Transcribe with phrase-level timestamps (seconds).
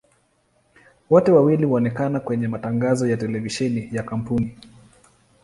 [1.09, 4.57] Wote wawili huonekana kwenye matangazo ya televisheni ya kampuni.